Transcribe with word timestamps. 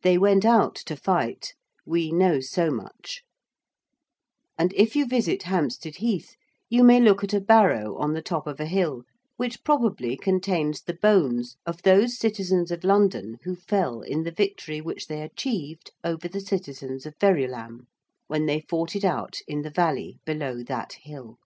They 0.00 0.16
went 0.16 0.46
out 0.46 0.74
to 0.86 0.96
fight, 0.96 1.52
we 1.84 2.10
know 2.10 2.40
so 2.40 2.70
much; 2.70 3.22
and 4.56 4.72
if 4.74 4.96
you 4.96 5.06
visit 5.06 5.42
Hampstead 5.42 5.96
Heath 5.96 6.36
you 6.70 6.82
may 6.82 6.98
look 7.02 7.22
at 7.22 7.34
a 7.34 7.40
barrow 7.42 7.94
on 7.98 8.14
the 8.14 8.22
top 8.22 8.46
of 8.46 8.60
a 8.60 8.64
hill 8.64 9.02
which 9.36 9.62
probably 9.64 10.16
contains 10.16 10.80
the 10.80 10.94
bones 10.94 11.58
of 11.66 11.82
those 11.82 12.16
citizens 12.18 12.70
of 12.70 12.82
London 12.82 13.36
who 13.42 13.54
fell 13.54 14.00
in 14.00 14.22
the 14.22 14.32
victory 14.32 14.80
which 14.80 15.06
they 15.06 15.20
achieved 15.20 15.90
over 16.02 16.28
the 16.28 16.40
citizens 16.40 17.04
of 17.04 17.14
Verulam 17.20 17.88
when 18.26 18.46
they 18.46 18.60
fought 18.60 18.96
it 18.96 19.04
out 19.04 19.40
in 19.46 19.60
the 19.60 19.70
valley 19.70 20.18
below 20.24 20.62
that 20.62 20.94
hill. 20.94 21.36